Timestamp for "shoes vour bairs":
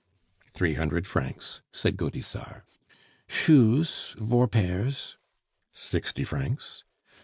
3.27-5.15